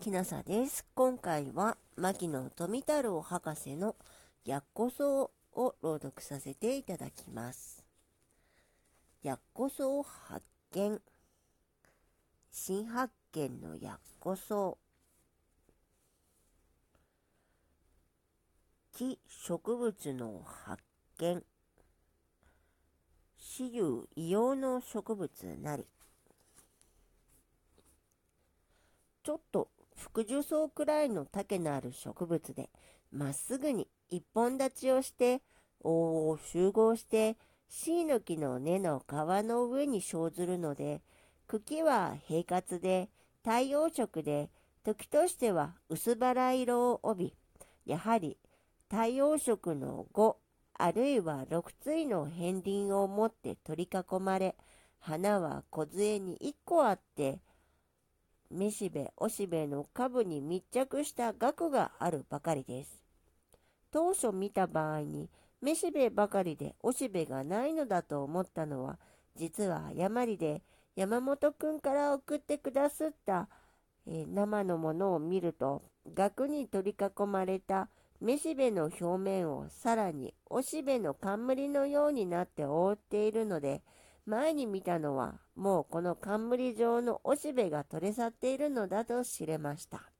[0.00, 0.84] きなさです。
[0.94, 3.96] 今回は、牧野富太郎博士の
[4.44, 7.84] ヤッコソを朗読させていただきます。
[9.22, 11.00] ヤッコソウ発見。
[12.50, 14.78] 新発見のヤッコソ。
[18.96, 20.82] 木植物の発
[21.18, 21.42] 見。
[23.38, 25.30] 私有異様の植物
[25.62, 25.86] なり。
[29.22, 29.68] ちょっと
[30.04, 32.68] 福寿草くらいの丈のある植物で、
[33.10, 35.40] まっすぐに一本立ちをして、
[35.80, 37.38] 王を集合して、
[37.70, 41.00] 椎の木の根の皮の上に生ずるので、
[41.46, 43.08] 茎は平滑で、
[43.42, 44.50] 太陽色で、
[44.84, 47.36] 時としては薄腹色を帯び、
[47.86, 48.36] やはり
[48.90, 50.36] 太陽色の5、
[50.74, 54.54] あるいは6対の片鱗を持って取り囲まれ、
[55.00, 57.40] 花は小杖に1個あって、
[58.54, 63.02] めしべ、おしべの下部に密着した額があるばかりです。
[63.90, 65.28] 当初見た場合に、
[65.60, 68.98] めしべばかりでおしべがないのだと思ったのは、
[69.36, 70.62] 実は誤りで、
[70.94, 73.48] 山本くんから送ってくださった、
[74.06, 75.82] えー、生のものを見ると、
[76.14, 77.88] 額に取り囲まれた
[78.20, 83.82] めしべの表面をさらにおしべの冠のようになって覆っているので、
[84.26, 90.10] 前に見たのは、もうこの冠状のおしべが取れ去っているのだと知れました。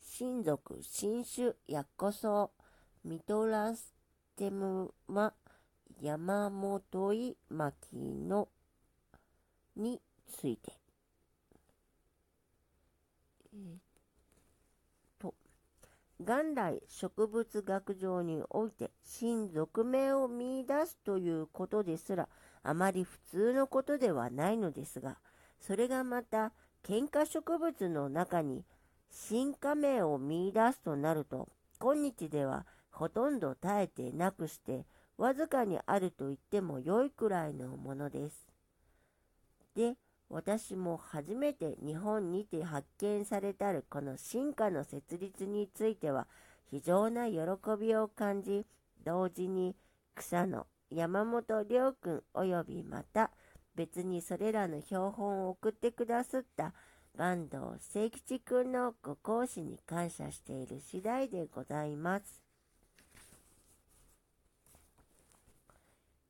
[0.00, 2.52] 親族、新種、ヤッコソ
[3.04, 3.92] ウ、ミトラス
[4.36, 5.34] テムマ、
[6.00, 8.48] 山本井牧野
[9.76, 10.72] について。
[13.52, 13.85] えー
[16.18, 22.28] 元来植物学上において新属名を見出すということですら
[22.62, 25.18] あまり普通のことではないのですが
[25.60, 28.64] それがまた喧嘩植物の中に
[29.10, 34.86] 新仮名を見出すとなると今日ではほとんど絶えてなくして
[35.18, 38.48] わずかにあると言っても良いくらいのものです。
[39.74, 39.96] で、
[40.28, 46.26] 私も初めて日本にて発見されたるこの進化の設立については
[46.70, 47.38] 非常な喜
[47.78, 48.66] びを感じ、
[49.04, 49.76] 同時に
[50.14, 53.30] 草野山本良君及びまた
[53.76, 56.72] 別にそれらの標本を送ってくださった
[57.16, 62.42] 坂東清吉君のご講師に感謝している次第でございます。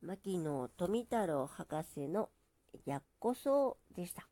[0.01, 2.29] 牧野富太郎博士の
[2.87, 4.25] ヤッコソウでした。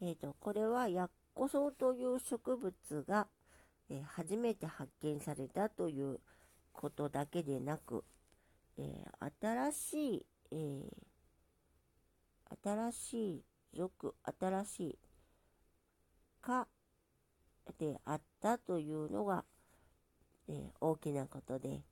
[0.00, 2.72] え、ー、と、これはヤッコソウという植物
[3.02, 3.26] が、
[3.90, 6.20] えー、初めて発見されたという
[6.72, 8.04] ことだけでなく、
[8.78, 10.90] えー、新しい、え
[12.64, 13.44] 新しい
[13.74, 14.98] 族、新しい
[16.40, 16.68] 科
[17.80, 19.44] であったというのが、
[20.46, 21.82] え大きなことで、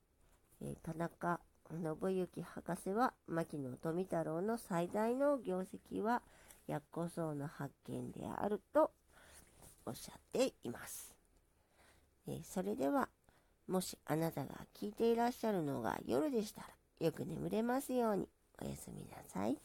[0.60, 1.40] え田中
[1.70, 6.22] 信行博士は牧野富太郎の最大の業績は
[6.66, 8.90] ヤッコソウの発見であると
[9.86, 11.14] おっしゃっています。
[12.26, 13.08] えそれでは
[13.66, 16.68] もしあなたが聞いていらっしゃるのが夜でしたら
[17.00, 18.28] よく眠れますように
[18.60, 19.58] おやすみなさい。